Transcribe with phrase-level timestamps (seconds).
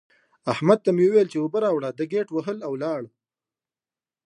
[0.53, 3.01] احمد ته مې وويل چې اوبه راوړه؛ ده ګيت وهل او ولاړ.